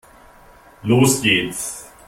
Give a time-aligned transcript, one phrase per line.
[0.81, 1.93] Los geht's!